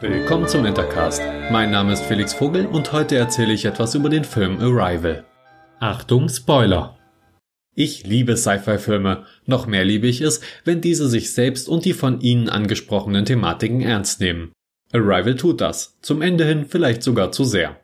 Willkommen 0.00 0.46
zum 0.46 0.64
Intercast. 0.64 1.20
Mein 1.50 1.72
Name 1.72 1.92
ist 1.92 2.04
Felix 2.04 2.32
Vogel 2.32 2.66
und 2.66 2.92
heute 2.92 3.16
erzähle 3.16 3.52
ich 3.52 3.64
etwas 3.64 3.96
über 3.96 4.08
den 4.08 4.22
Film 4.22 4.60
Arrival. 4.60 5.24
Achtung, 5.80 6.28
Spoiler! 6.28 6.96
Ich 7.74 8.06
liebe 8.06 8.36
Sci-Fi-Filme. 8.36 9.26
Noch 9.44 9.66
mehr 9.66 9.84
liebe 9.84 10.06
ich 10.06 10.20
es, 10.20 10.40
wenn 10.64 10.80
diese 10.80 11.08
sich 11.08 11.32
selbst 11.32 11.68
und 11.68 11.84
die 11.84 11.94
von 11.94 12.20
ihnen 12.20 12.48
angesprochenen 12.48 13.24
Thematiken 13.24 13.80
ernst 13.80 14.20
nehmen. 14.20 14.52
Arrival 14.92 15.34
tut 15.34 15.60
das. 15.60 15.98
Zum 16.00 16.22
Ende 16.22 16.44
hin 16.44 16.66
vielleicht 16.68 17.02
sogar 17.02 17.32
zu 17.32 17.42
sehr. 17.42 17.80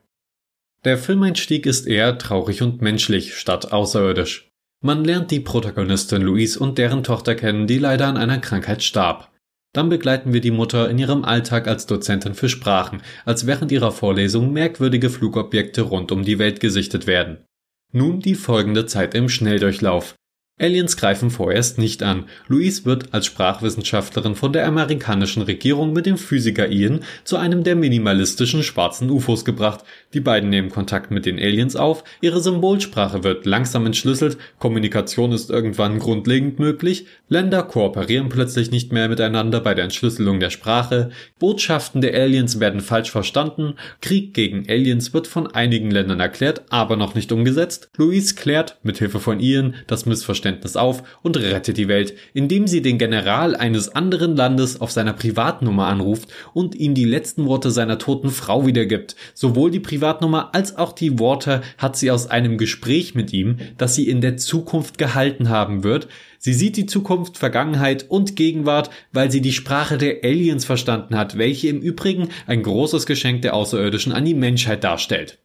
Der 0.85 0.99
Filmeinstieg 0.99 1.67
ist 1.67 1.85
eher 1.85 2.17
traurig 2.17 2.63
und 2.63 2.81
menschlich 2.81 3.35
statt 3.35 3.73
außerirdisch. 3.73 4.53
Man 4.81 5.03
lernt 5.03 5.33
die 5.33 5.41
Protagonistin 5.41 6.23
Louise 6.23 6.61
und 6.61 6.79
deren 6.79 7.03
Tochter 7.03 7.35
kennen, 7.35 7.67
die 7.67 7.79
leider 7.79 8.07
an 8.07 8.17
einer 8.17 8.39
Krankheit 8.39 8.85
starb. 8.85 9.34
Dann 9.75 9.89
begleiten 9.89 10.33
wir 10.33 10.41
die 10.41 10.53
Mutter 10.53 10.89
in 10.89 10.99
ihrem 10.99 11.25
Alltag 11.25 11.67
als 11.67 11.87
Dozentin 11.87 12.35
für 12.35 12.49
Sprachen, 12.49 13.03
als 13.25 13.47
während 13.47 13.73
ihrer 13.73 13.91
Vorlesung 13.91 14.53
merkwürdige 14.53 15.11
Flugobjekte 15.11 15.83
rund 15.83 16.13
um 16.13 16.23
die 16.23 16.39
Welt 16.39 16.61
gesichtet 16.61 17.07
werden. 17.07 17.45
Nun 17.93 18.21
die 18.21 18.37
folgende 18.37 18.87
Zeit 18.87 19.15
im 19.15 19.29
Schnelldurchlauf. 19.29 20.15
Aliens 20.57 20.97
greifen 20.97 21.33
vorerst 21.33 21.79
nicht 21.79 22.05
an. 22.05 22.27
Louise 22.47 22.85
wird 22.85 23.13
als 23.13 23.27
Sprachwissenschaftlerin 23.27 24.37
von 24.37 24.53
der 24.53 24.69
amerikanischen 24.69 25.43
Regierung 25.43 25.93
mit 25.93 26.07
dem 26.07 26.17
Physiker 26.17 26.69
Ian 26.69 27.01
zu 27.25 27.37
einem 27.37 27.65
der 27.65 27.75
minimalistischen 27.75 28.63
schwarzen 28.63 29.11
UFOs 29.11 29.45
gebracht. 29.45 29.81
Die 30.13 30.21
beiden 30.21 30.51
nehmen 30.51 30.71
Kontakt 30.71 31.11
mit 31.11 31.27
den 31.27 31.41
Aliens 31.41 31.75
auf, 31.75 32.05
ihre 32.21 32.41
Symbolsprache 32.41 33.25
wird 33.25 33.47
langsam 33.47 33.85
entschlüsselt, 33.85 34.39
Kommunikation 34.61 35.33
ist 35.33 35.51
irgendwann 35.51 35.99
grundlegend 35.99 36.61
möglich, 36.61 37.07
Länder 37.29 37.65
kooperieren 37.65 38.29
plötzlich 38.29 38.71
nicht 38.71 38.93
mehr 38.93 39.09
miteinander 39.09 39.61
bei 39.61 39.75
der 39.75 39.83
Entschlüsselung 39.83 40.39
der 40.39 40.51
Sprache, 40.51 41.11
Botschaften 41.41 42.01
der 42.01 42.15
Aliens 42.15 42.61
werden 42.61 42.81
falsch 42.81 43.11
verstanden, 43.11 43.75
Krieg 44.01 44.35
gegen 44.35 44.69
Aliens 44.69 45.13
wird 45.13 45.27
von 45.27 45.49
einigen 45.49 45.91
Ländern 45.91 46.21
erklärt, 46.21 46.63
aber 46.71 46.95
noch 46.95 47.17
nicht 47.17 47.33
umgesetzt. 47.33 47.89
Louise 47.97 48.37
klärt, 48.37 48.79
mit 48.85 48.99
Hilfe 48.99 49.19
von 49.19 49.41
Ian, 49.41 49.75
das 49.89 50.07
Missverständnis 50.07 50.44
Missverständnis 50.45 50.77
auf 50.77 51.03
und 51.23 51.37
rettet 51.37 51.77
die 51.77 51.89
Welt, 51.89 52.15
indem 52.35 52.67
sie 52.67 52.83
den 52.83 52.99
General 52.99 53.57
eines 53.57 53.95
anderen 53.95 54.37
Landes 54.37 54.81
auf 54.81 54.91
seiner 54.91 55.13
Privatnummer 55.13 55.87
anruft 55.87 56.29
und 56.53 56.75
ihm 56.75 56.95
die 56.95 57.05
letzten 57.05 57.47
Worte 57.47 57.71
seiner 57.71 57.99
toten 57.99 58.31
Frau 58.31 58.67
wiedergibt. 58.67 59.17
Sowohl 59.35 59.71
die 59.71 59.81
Privatnummer 59.81 60.55
als 60.55 60.77
auch 60.77 60.93
die 60.93 61.19
Worte 61.19 61.63
hat 61.79 61.97
sie 61.97 62.11
aus 62.11 62.29
einem 62.29 62.59
Gespräch 62.59 63.15
mit 63.15 63.33
ihm, 63.33 63.57
das 63.79 63.95
sie 63.95 64.09
in 64.09 64.21
der 64.21 64.37
Zukunft 64.37 64.99
gehalten 64.99 65.49
haben 65.49 65.83
wird. 65.83 66.09
Sie 66.39 66.53
sieht 66.53 66.77
die 66.77 66.87
Zukunft, 66.87 67.39
Vergangenheit 67.39 68.05
und 68.11 68.37
Gegenwart, 68.37 68.91
weil 69.13 69.31
sie 69.31 69.41
die 69.41 69.53
Sprache 69.53 69.97
der 69.97 70.25
Aliens 70.25 70.67
verstanden 70.67 71.17
hat, 71.17 71.39
welche 71.39 71.69
im 71.69 71.81
Übrigen 71.81 72.29
ein 72.47 72.63
großes 72.63 73.07
Geschenk 73.07 73.43
der 73.43 73.55
Außerirdischen 73.55 74.13
an 74.13 74.27
die 74.27 74.35
Menschheit 74.35 74.85
darstellt. 74.85 75.39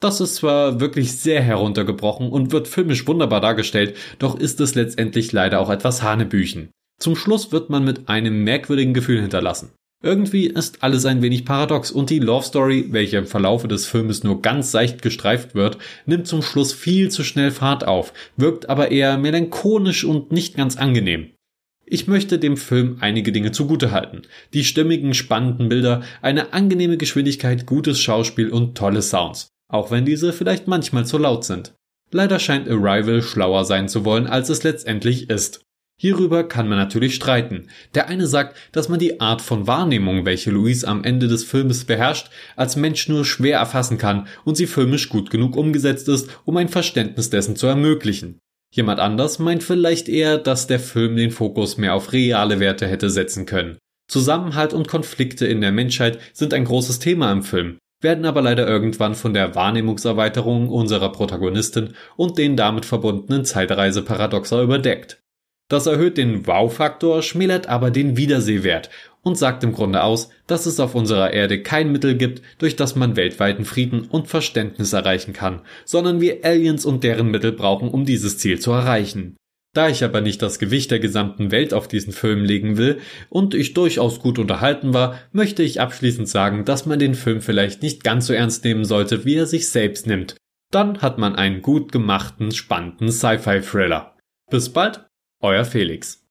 Das 0.00 0.22
ist 0.22 0.36
zwar 0.36 0.80
wirklich 0.80 1.12
sehr 1.12 1.42
heruntergebrochen 1.42 2.30
und 2.30 2.52
wird 2.52 2.68
filmisch 2.68 3.06
wunderbar 3.06 3.42
dargestellt, 3.42 3.96
doch 4.18 4.38
ist 4.38 4.58
es 4.60 4.74
letztendlich 4.74 5.30
leider 5.32 5.60
auch 5.60 5.68
etwas 5.68 6.02
Hanebüchen. 6.02 6.70
Zum 6.98 7.16
Schluss 7.16 7.52
wird 7.52 7.68
man 7.68 7.84
mit 7.84 8.08
einem 8.08 8.42
merkwürdigen 8.42 8.94
Gefühl 8.94 9.20
hinterlassen. 9.20 9.72
Irgendwie 10.02 10.46
ist 10.46 10.82
alles 10.82 11.04
ein 11.04 11.20
wenig 11.20 11.44
paradox 11.44 11.90
und 11.90 12.08
die 12.08 12.18
Love 12.18 12.46
Story, 12.46 12.86
welche 12.88 13.18
im 13.18 13.26
Verlaufe 13.26 13.68
des 13.68 13.84
Filmes 13.84 14.24
nur 14.24 14.40
ganz 14.40 14.72
seicht 14.72 15.02
gestreift 15.02 15.54
wird, 15.54 15.76
nimmt 16.06 16.26
zum 16.26 16.40
Schluss 16.40 16.72
viel 16.72 17.10
zu 17.10 17.22
schnell 17.22 17.50
Fahrt 17.50 17.86
auf, 17.86 18.14
wirkt 18.38 18.70
aber 18.70 18.90
eher 18.90 19.18
melancholisch 19.18 20.04
und 20.04 20.32
nicht 20.32 20.56
ganz 20.56 20.78
angenehm. 20.78 21.32
Ich 21.84 22.06
möchte 22.06 22.38
dem 22.38 22.56
Film 22.56 22.96
einige 23.00 23.32
Dinge 23.32 23.52
zugutehalten. 23.52 24.22
Die 24.54 24.64
stimmigen, 24.64 25.12
spannenden 25.12 25.68
Bilder, 25.68 26.02
eine 26.22 26.54
angenehme 26.54 26.96
Geschwindigkeit, 26.96 27.66
gutes 27.66 28.00
Schauspiel 28.00 28.48
und 28.48 28.78
tolle 28.78 29.02
Sounds 29.02 29.50
auch 29.70 29.90
wenn 29.90 30.04
diese 30.04 30.32
vielleicht 30.32 30.66
manchmal 30.66 31.06
zu 31.06 31.18
laut 31.18 31.44
sind. 31.44 31.74
Leider 32.12 32.38
scheint 32.38 32.68
Arrival 32.68 33.22
schlauer 33.22 33.64
sein 33.64 33.88
zu 33.88 34.04
wollen, 34.04 34.26
als 34.26 34.48
es 34.48 34.62
letztendlich 34.64 35.30
ist. 35.30 35.62
Hierüber 36.00 36.44
kann 36.44 36.66
man 36.66 36.78
natürlich 36.78 37.14
streiten. 37.14 37.68
Der 37.94 38.08
eine 38.08 38.26
sagt, 38.26 38.56
dass 38.72 38.88
man 38.88 38.98
die 38.98 39.20
Art 39.20 39.42
von 39.42 39.66
Wahrnehmung, 39.66 40.24
welche 40.24 40.50
Louise 40.50 40.88
am 40.88 41.04
Ende 41.04 41.28
des 41.28 41.44
Filmes 41.44 41.84
beherrscht, 41.84 42.30
als 42.56 42.74
Mensch 42.74 43.08
nur 43.08 43.24
schwer 43.26 43.58
erfassen 43.58 43.98
kann 43.98 44.26
und 44.44 44.56
sie 44.56 44.66
filmisch 44.66 45.10
gut 45.10 45.30
genug 45.30 45.56
umgesetzt 45.56 46.08
ist, 46.08 46.30
um 46.46 46.56
ein 46.56 46.70
Verständnis 46.70 47.28
dessen 47.28 47.54
zu 47.54 47.66
ermöglichen. 47.66 48.38
Jemand 48.72 48.98
anders 48.98 49.38
meint 49.38 49.62
vielleicht 49.62 50.08
eher, 50.08 50.38
dass 50.38 50.66
der 50.66 50.80
Film 50.80 51.16
den 51.16 51.32
Fokus 51.32 51.76
mehr 51.76 51.94
auf 51.94 52.12
reale 52.12 52.60
Werte 52.60 52.86
hätte 52.86 53.10
setzen 53.10 53.44
können. 53.44 53.76
Zusammenhalt 54.08 54.72
und 54.72 54.88
Konflikte 54.88 55.46
in 55.46 55.60
der 55.60 55.70
Menschheit 55.70 56.18
sind 56.32 56.54
ein 56.54 56.64
großes 56.64 56.98
Thema 56.98 57.30
im 57.30 57.42
Film 57.42 57.78
werden 58.00 58.24
aber 58.24 58.42
leider 58.42 58.66
irgendwann 58.66 59.14
von 59.14 59.34
der 59.34 59.54
Wahrnehmungserweiterung 59.54 60.68
unserer 60.68 61.12
Protagonistin 61.12 61.94
und 62.16 62.38
den 62.38 62.56
damit 62.56 62.84
verbundenen 62.84 63.44
Zeitreiseparadoxer 63.44 64.62
überdeckt. 64.62 65.22
Das 65.68 65.86
erhöht 65.86 66.18
den 66.18 66.46
Wow-Faktor, 66.48 67.22
schmälert 67.22 67.68
aber 67.68 67.92
den 67.92 68.16
Wiedersehwert 68.16 68.90
und 69.22 69.38
sagt 69.38 69.62
im 69.62 69.72
Grunde 69.72 70.02
aus, 70.02 70.30
dass 70.46 70.66
es 70.66 70.80
auf 70.80 70.94
unserer 70.94 71.32
Erde 71.32 71.62
kein 71.62 71.92
Mittel 71.92 72.16
gibt, 72.16 72.42
durch 72.58 72.74
das 72.74 72.96
man 72.96 73.16
weltweiten 73.16 73.64
Frieden 73.64 74.02
und 74.02 74.26
Verständnis 74.26 74.92
erreichen 74.92 75.32
kann, 75.32 75.60
sondern 75.84 76.20
wir 76.20 76.44
Aliens 76.44 76.84
und 76.84 77.04
deren 77.04 77.30
Mittel 77.30 77.52
brauchen, 77.52 77.88
um 77.88 78.04
dieses 78.04 78.38
Ziel 78.38 78.58
zu 78.58 78.72
erreichen. 78.72 79.36
Da 79.72 79.88
ich 79.88 80.02
aber 80.02 80.20
nicht 80.20 80.42
das 80.42 80.58
Gewicht 80.58 80.90
der 80.90 80.98
gesamten 80.98 81.52
Welt 81.52 81.72
auf 81.72 81.86
diesen 81.86 82.12
Film 82.12 82.44
legen 82.44 82.76
will 82.76 82.98
und 83.28 83.54
ich 83.54 83.72
durchaus 83.72 84.18
gut 84.18 84.40
unterhalten 84.40 84.92
war, 84.92 85.18
möchte 85.30 85.62
ich 85.62 85.80
abschließend 85.80 86.28
sagen, 86.28 86.64
dass 86.64 86.86
man 86.86 86.98
den 86.98 87.14
Film 87.14 87.40
vielleicht 87.40 87.82
nicht 87.82 88.02
ganz 88.02 88.26
so 88.26 88.32
ernst 88.32 88.64
nehmen 88.64 88.84
sollte, 88.84 89.24
wie 89.24 89.36
er 89.36 89.46
sich 89.46 89.68
selbst 89.68 90.08
nimmt. 90.08 90.36
Dann 90.72 91.02
hat 91.02 91.18
man 91.18 91.36
einen 91.36 91.62
gut 91.62 91.92
gemachten, 91.92 92.50
spannenden 92.50 93.12
Sci-Fi-Thriller. 93.12 94.16
Bis 94.50 94.70
bald, 94.70 95.06
euer 95.40 95.64
Felix. 95.64 96.26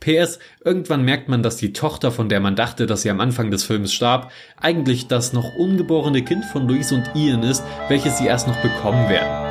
PS, 0.00 0.38
irgendwann 0.64 1.04
merkt 1.04 1.28
man, 1.28 1.42
dass 1.42 1.56
die 1.56 1.72
Tochter, 1.72 2.12
von 2.12 2.28
der 2.28 2.40
man 2.40 2.56
dachte, 2.56 2.86
dass 2.86 3.02
sie 3.02 3.10
am 3.10 3.20
Anfang 3.20 3.50
des 3.50 3.64
Films 3.64 3.92
starb, 3.92 4.30
eigentlich 4.56 5.08
das 5.08 5.32
noch 5.32 5.56
ungeborene 5.56 6.22
Kind 6.22 6.44
von 6.44 6.68
Louise 6.68 6.94
und 6.94 7.10
Ian 7.16 7.42
ist, 7.42 7.64
welches 7.88 8.18
sie 8.18 8.26
erst 8.26 8.46
noch 8.46 8.60
bekommen 8.62 9.08
werden. 9.08 9.47